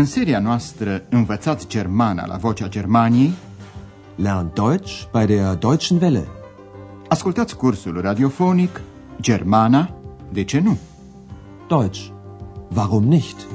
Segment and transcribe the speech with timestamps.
[0.00, 3.32] În seria noastră Învățați Germana la Vocea Germaniei
[4.14, 6.28] Lern Deutsch bei der Deutschen Welle.
[7.08, 8.80] Ascultați cursul radiofonic
[9.20, 9.94] Germana,
[10.32, 10.78] de ce nu?
[11.68, 12.12] Deutsch.
[12.74, 13.46] Warum nicht?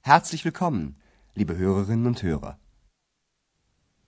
[0.00, 0.96] Herzlich willkommen,
[1.34, 2.61] liebe Hörerinnen und Hörer.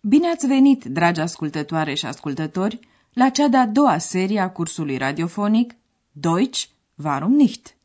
[0.06, 2.80] Bine ați venit, dragi ascultătoare și ascultători,
[3.12, 5.74] la cea de-a doua serie a cursului radiofonic
[6.12, 6.64] Deutsch,
[7.04, 7.76] warum nicht?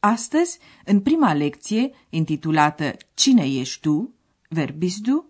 [0.00, 4.14] Astăzi, în prima lecție, intitulată Cine ești tu?
[4.56, 5.24] Wer bist du?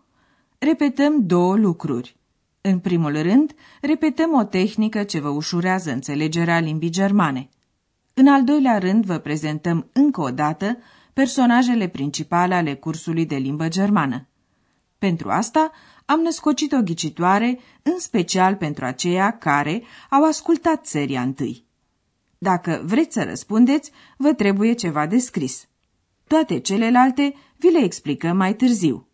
[0.59, 2.17] Repetăm două lucruri.
[2.61, 7.49] În primul rând, repetăm o tehnică ce vă ușurează înțelegerea limbii germane.
[8.15, 10.79] În al doilea rând, vă prezentăm încă o dată
[11.13, 14.27] personajele principale ale cursului de limbă germană.
[14.99, 15.73] Pentru asta
[16.11, 21.65] am născocit o ghicitoare, în special pentru aceia care au ascultat seria întâi.
[22.39, 25.69] Dacă vreți să răspundeți, vă trebuie ceva de scris.
[26.27, 29.07] Toate celelalte vi le explicăm mai târziu.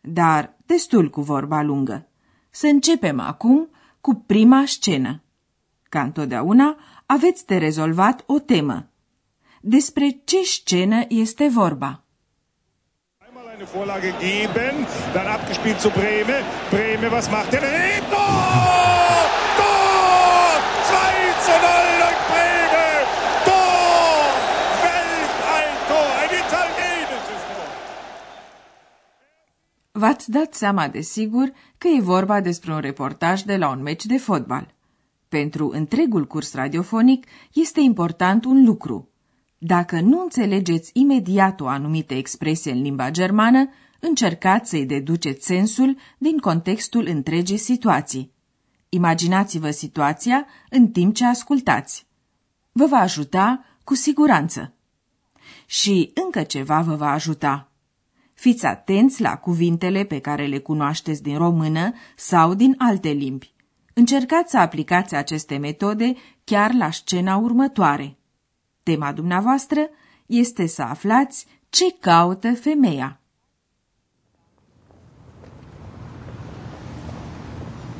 [0.00, 2.08] Dar destul cu vorba lungă.
[2.50, 3.68] Să începem acum
[4.00, 5.22] cu prima scenă.
[5.88, 8.90] Ca întotdeauna, aveți de rezolvat o temă.
[9.60, 12.05] Despre ce scenă este vorba?
[13.66, 16.42] Einmal eine Vorlage geben, dann abgespielt zu Breme.
[16.70, 17.62] Breme, was macht er?
[17.62, 19.30] Hey, Tor!
[19.56, 20.60] Tor!
[20.88, 20.96] 2
[21.44, 21.60] zu 0
[22.02, 22.86] durch Breme!
[23.44, 24.26] Tor!
[24.82, 26.08] Welch ein Tor!
[26.22, 27.66] Ein italienisches Tor!
[29.92, 34.18] V-ați dat seama, desigur, că e vorba despre un reportaj de la un meci de
[34.18, 34.74] fotbal.
[35.28, 39.08] Pentru întregul curs radiofonic este important un lucru.
[39.58, 43.68] Dacă nu înțelegeți imediat o anumită expresie în limba germană,
[44.00, 48.32] încercați să-i deduceți sensul din contextul întregii situații.
[48.88, 52.06] Imaginați-vă situația în timp ce ascultați.
[52.72, 54.74] Vă va ajuta cu siguranță.
[55.66, 57.70] Și încă ceva vă va ajuta.
[58.34, 63.54] Fiți atenți la cuvintele pe care le cunoașteți din română sau din alte limbi.
[63.94, 68.16] Încercați să aplicați aceste metode chiar la scena următoare.
[68.92, 69.80] Tema dumneavoastră
[70.26, 73.20] este să aflați ce caută femeia.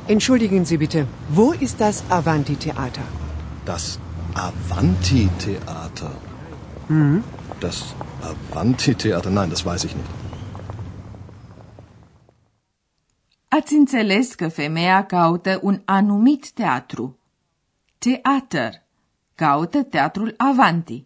[0.05, 3.03] Entschuldigen Sie bitte, wo ist das Avanti-Theater?
[3.63, 3.99] Das
[4.33, 6.11] Avanti-Theater.
[7.59, 10.09] Das Avanti-Theater, nein, das weiß ich nicht.
[13.47, 17.17] Ați înțeles că femeia caută un anumit teatru.
[17.97, 18.85] Teater.
[19.37, 21.05] Caută teatrul Avanti.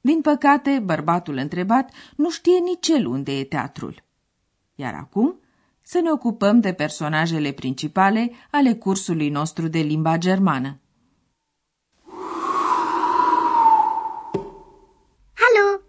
[0.00, 4.02] Din păcate, bărbatul întrebat nu știe nici el unde e teatrul.
[4.74, 5.40] Iar acum
[5.82, 10.80] să ne ocupăm de personajele principale ale cursului nostru de limba germană.
[15.42, 15.80] Hallo.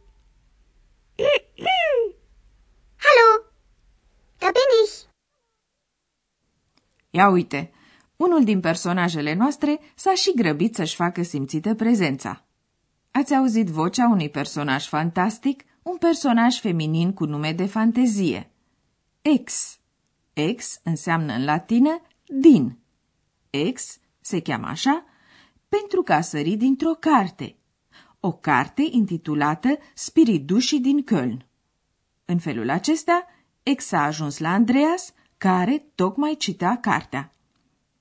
[3.05, 3.45] Hallo.
[4.37, 4.93] Da bin ich.
[7.09, 7.71] Ia uite,
[8.17, 12.45] unul din personajele noastre s-a și grăbit să-și facă simțită prezența.
[13.11, 18.51] Ați auzit vocea unui personaj fantastic, un personaj feminin cu nume de fantezie.
[19.21, 19.79] Ex.
[20.33, 22.77] Ex înseamnă în latină din.
[23.49, 25.05] Ex se cheamă așa
[25.69, 27.55] pentru că a sărit dintr-o carte.
[28.19, 31.45] O carte intitulată Spiridușii din Köln.
[32.25, 33.25] În felul acesta,
[33.63, 37.34] Ex a ajuns la Andreas, care tocmai cita cartea.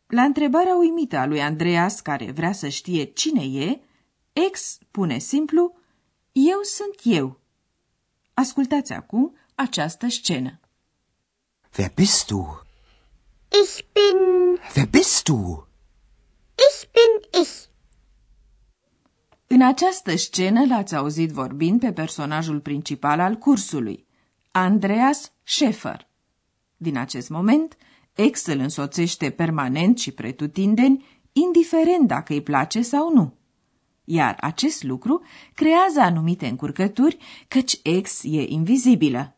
[0.07, 3.81] La întrebarea uimită a lui Andreas, care vrea să știe cine e,
[4.33, 5.75] Ex pune simplu,
[6.33, 7.41] eu sunt eu.
[8.35, 10.61] Ascultați acum această scenă.
[11.79, 12.63] Wer bist du?
[13.63, 14.59] Ich bin.
[14.77, 15.69] Wer bist du?
[16.55, 17.65] Ich bin ich.
[19.47, 24.07] În această scenă l-ați auzit vorbind pe personajul principal al cursului,
[24.51, 26.01] Andreas Schäfer.
[26.77, 27.77] Din acest moment,
[28.15, 33.35] ex îl însoțește permanent și pretutindeni, indiferent dacă îi place sau nu.
[34.05, 35.23] Iar acest lucru
[35.55, 37.17] creează anumite încurcături,
[37.49, 39.37] căci ex e invizibilă.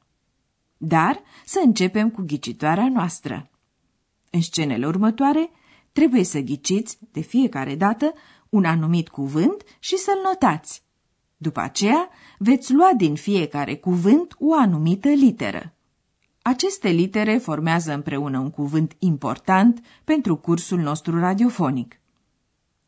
[0.76, 3.50] Dar să începem cu ghicitoarea noastră.
[4.30, 5.50] În scenele următoare,
[5.92, 8.12] trebuie să ghiciți, de fiecare dată,
[8.48, 10.82] un anumit cuvânt și să-l notați.
[11.36, 12.08] După aceea,
[12.38, 15.75] veți lua din fiecare cuvânt o anumită literă.
[16.46, 22.00] Aceste litere formează împreună un cuvânt important pentru cursul nostru radiofonic.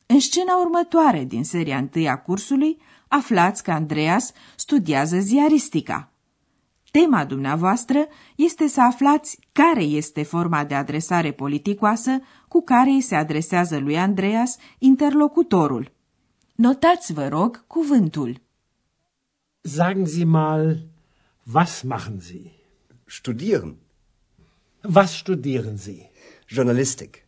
[0.06, 2.78] În scena următoare din seria întâi a cursului,
[3.08, 6.10] aflați că Andreas studiază ziaristica.
[6.90, 8.06] Tema dumneavoastră
[8.36, 13.98] este să aflați care este forma de adresare politicoasă cu care îi se adresează lui
[13.98, 15.92] Andreas interlocutorul.
[16.54, 18.40] Notați, vă rog, cuvântul.
[19.60, 20.78] Sagen Sie mal,
[21.52, 22.57] was machen Sie?
[23.10, 23.78] Studieren.
[24.82, 26.10] Was studieren Sie?
[26.46, 27.26] Journalistik.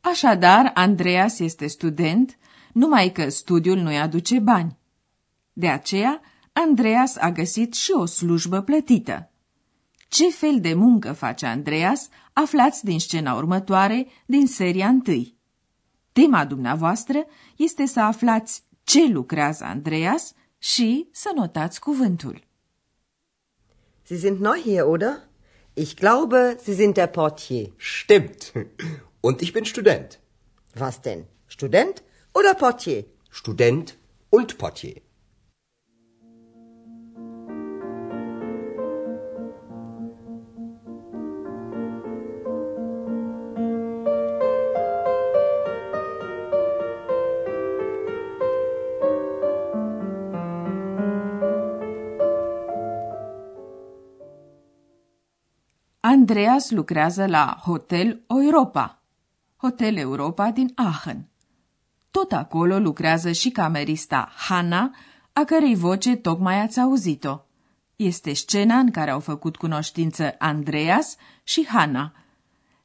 [0.00, 2.38] Așadar, Andreas este student,
[2.72, 4.76] numai că studiul nu-i aduce bani.
[5.52, 6.20] De aceea,
[6.60, 9.30] Andreas a găsit și o slujbă plătită.
[10.08, 15.36] Ce fel de muncă face Andreas, aflați din scena următoare din seria întâi.
[16.12, 17.26] Tema dumneavoastră
[17.56, 22.46] este să aflați ce lucrează Andreas și să notați cuvântul.
[24.02, 25.28] Sie sind neu hier, oder?
[25.74, 27.72] Ich glaube, Sie sind der Portier.
[27.76, 28.52] Stimmt.
[29.20, 30.20] Und ich bin Student.
[30.78, 31.24] Was denn?
[31.46, 32.02] Student
[32.32, 33.04] oder Portier?
[33.30, 33.96] Student
[34.28, 35.06] und Portier.
[56.10, 59.02] Andreas lucrează la Hotel Europa,
[59.56, 61.28] Hotel Europa din Aachen.
[62.10, 64.94] Tot acolo lucrează și camerista Hanna,
[65.32, 67.38] a cărei voce tocmai ați auzit-o.
[67.96, 72.12] Este scena în care au făcut cunoștință Andreas și Hanna.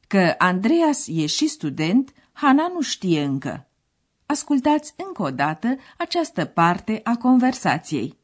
[0.06, 3.66] Că Andreas e și student, Hanna nu știe încă.
[4.26, 8.18] Ascultați încă o dată această parte a conversației.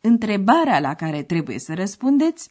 [0.00, 2.50] Întrebarea la care trebuie să răspundeți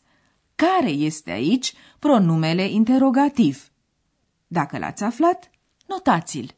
[0.66, 3.72] care este aici pronumele interogativ.
[4.48, 5.50] Dacă l-ați aflat,
[5.88, 6.56] notați-l.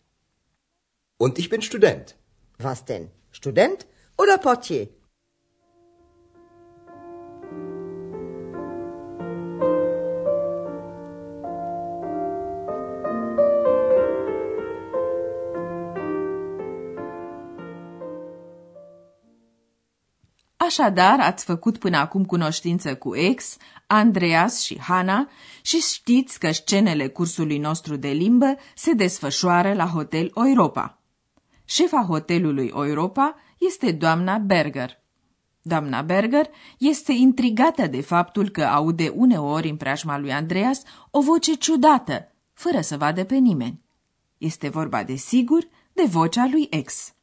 [1.18, 2.15] Und ich bin Student.
[2.63, 3.09] Was denn?
[3.30, 4.88] Student oder Portier?
[20.71, 23.57] Așadar, ați făcut până acum cunoștință cu ex,
[23.88, 25.29] Andreas și Hana
[25.62, 31.01] și știți că scenele cursului nostru de limbă se desfășoară la Hotel Europa.
[31.65, 35.00] Șefa hotelului Europa este doamna Berger.
[35.62, 41.53] Doamna Berger este intrigată de faptul că aude uneori în preajma lui Andreas o voce
[41.53, 43.81] ciudată, fără să vadă pe nimeni.
[44.38, 47.13] Este vorba de sigur de vocea lui ex.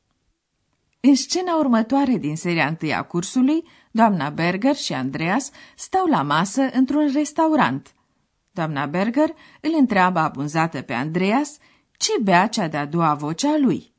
[1.08, 6.62] În scena următoare din seria întâi a cursului, doamna Berger și Andreas stau la masă
[6.72, 7.94] într-un restaurant.
[8.52, 11.56] Doamna Berger îl întreabă abunzată pe Andreas
[11.96, 13.93] ce bea cea de-a doua vocea lui.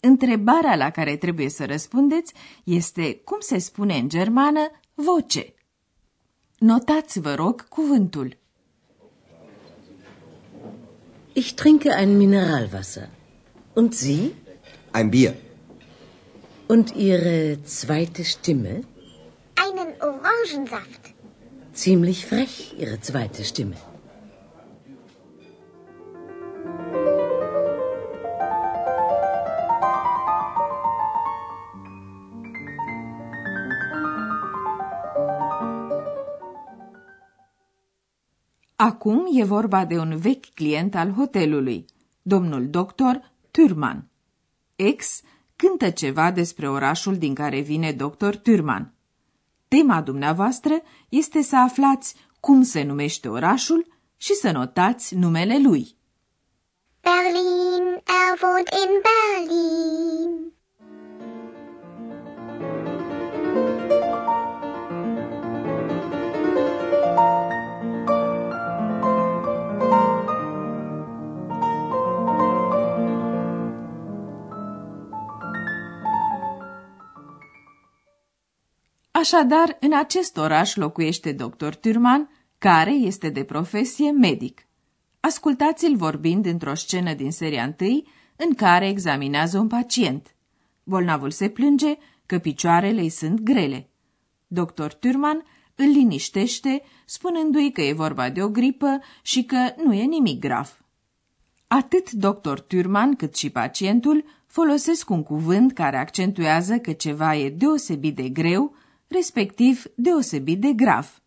[0.00, 2.34] Întrebarea la care trebuie să răspundeți
[2.64, 5.54] este cum se spune în germană voce.
[6.58, 8.36] Notați, vă rog, cuvântul.
[11.32, 13.08] Ich trinke ein Mineralwasser.
[13.72, 14.32] Und Sie?
[14.94, 15.34] Ein Bier.
[16.74, 18.74] Und Ihre zweite Stimme?
[19.64, 21.02] Einen Orangensaft.
[21.74, 23.76] Ziemlich frech, Ihre zweite Stimme.
[38.76, 41.84] Acum e vorba de un vechi client al hotelului,
[42.22, 44.08] domnul doctor Turman.
[44.76, 45.22] Ex
[45.62, 48.94] cântă ceva despre orașul din care vine doctor Turman.
[49.68, 55.96] Tema dumneavoastră este să aflați cum se numește orașul și să notați numele lui.
[57.00, 59.11] Berlin, er wohnt in Berlin.
[79.22, 84.66] Așadar, în acest oraș locuiește doctor Turman, care este de profesie medic.
[85.20, 90.34] Ascultați-l vorbind într-o scenă din seria întâi, în care examinează un pacient.
[90.84, 93.88] Bolnavul se plânge că picioarele îi sunt grele.
[94.46, 100.04] Doctor Turman îl liniștește, spunându-i că e vorba de o gripă și că nu e
[100.04, 100.84] nimic grav.
[101.66, 108.16] Atât doctor Turman cât și pacientul folosesc un cuvânt care accentuează că ceva e deosebit
[108.16, 108.80] de greu
[109.12, 111.22] respectiv deosebit de grav.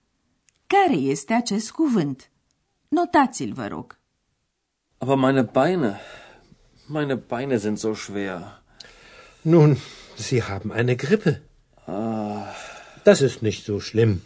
[0.68, 2.30] Care este acest cuvânt?
[2.88, 3.98] Notați-l, vă rog.
[4.98, 6.00] Aber meine Beine,
[6.88, 8.62] meine Beine sind so schwer.
[9.42, 9.78] Nun,
[10.18, 11.42] Sie haben eine Grippe.
[11.86, 12.54] Ah.
[13.04, 14.22] Das ist nicht so schlimm.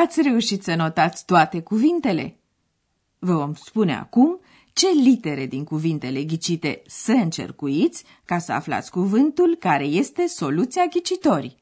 [0.00, 2.36] Ați reușit să notați toate cuvintele?
[3.18, 4.40] Vă vom spune acum
[4.72, 11.56] ce litere din cuvintele ghicite să încercuiți ca să aflați cuvântul care este soluția ghicitorii.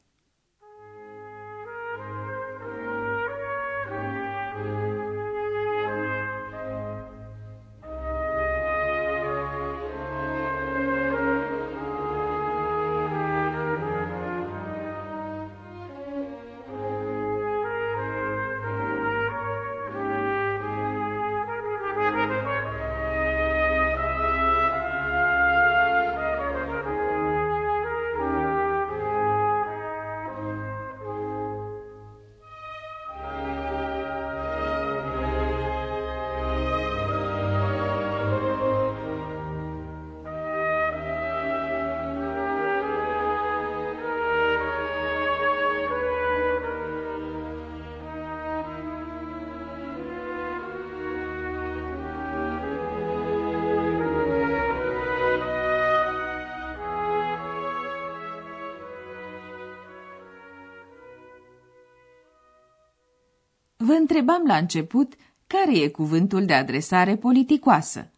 [63.87, 65.13] Vă întrebam la început
[65.47, 68.11] care e cuvântul de adresare politicoasă.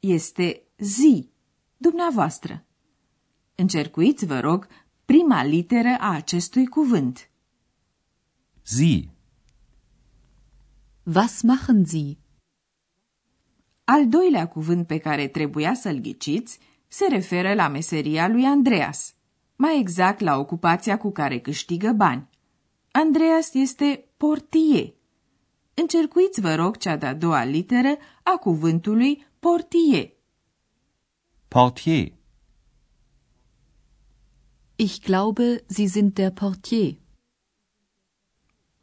[0.00, 1.30] Este zi,
[1.76, 2.64] dumneavoastră.
[3.54, 4.66] Încercuiți, vă rog,
[5.04, 7.30] prima literă a acestui cuvânt.
[8.62, 9.08] Sie.
[11.14, 12.18] Was machen Sie?
[13.84, 19.14] Al doilea cuvânt pe care trebuia să-l ghiciți se referă la meseria lui Andreas,
[19.56, 22.30] mai exact la ocupația cu care câștigă bani.
[22.92, 24.94] Andreas este portier.
[25.74, 30.12] Încercuiți, vă rog, cea de-a doua literă a cuvântului portier.
[31.48, 32.12] Portier.
[34.76, 36.94] Ich glaube, Sie sind der Portier.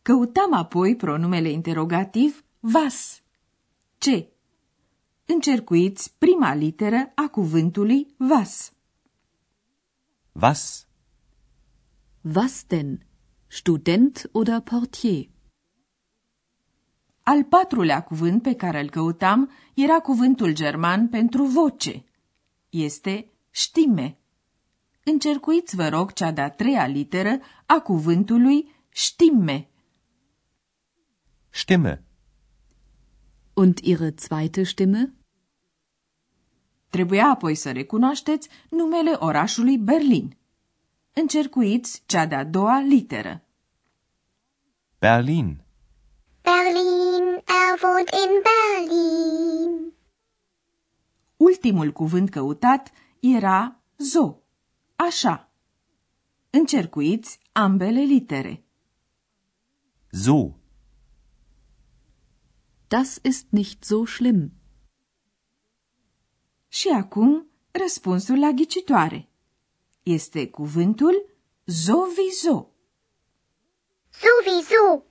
[0.01, 2.43] Căutăm apoi pronumele interogativ
[2.73, 3.21] was.
[3.97, 4.29] Ce?
[5.25, 8.73] Încercuiți prima literă a cuvântului was.
[10.31, 10.87] Was?
[12.35, 13.08] Was denn?
[13.51, 15.27] Student oder Portier?
[17.23, 22.03] Al patrulea cuvânt pe care îl căutam era cuvântul german pentru voce.
[22.69, 24.17] Este Stimme.
[25.03, 29.69] Încercuiți, vă rog, cea de-a treia literă a cuvântului Stimme.
[31.49, 32.03] Stimme.
[33.53, 35.13] Und Ihre zweite Stimme?
[36.89, 40.38] Trebuia apoi să recunoașteți numele orașului Berlin.
[41.21, 43.43] Încercuiți cea de-a doua literă.
[44.99, 45.63] Berlin.
[46.41, 47.25] Berlin,
[47.59, 49.93] er wohnt in Berlin.
[51.37, 54.37] Ultimul cuvânt căutat era zo.
[54.95, 55.51] Așa.
[56.49, 58.63] Încercuiți ambele litere.
[60.11, 60.51] So.
[62.87, 64.51] Das ist nicht so schlimm.
[66.67, 69.28] Și acum răspunsul la ghicitoare.
[70.09, 71.25] Este cuvântul
[71.65, 72.69] zovizo.
[74.09, 75.05] Sowieso.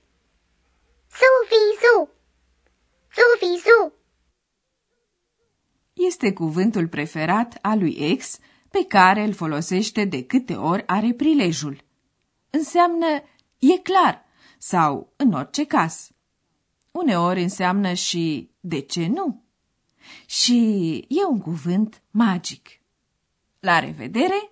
[1.19, 2.09] Sowieso.
[3.17, 3.93] Sowieso.
[5.93, 8.39] Este cuvântul preferat al lui ex
[8.69, 11.83] pe care îl folosește de câte ori are prilejul.
[12.49, 13.07] Înseamnă
[13.59, 14.25] e clar
[14.57, 16.11] sau în orice caz.
[16.91, 19.43] Uneori înseamnă și de ce nu.
[20.25, 20.57] Și
[21.09, 22.67] e un cuvânt magic.
[23.59, 24.51] La revedere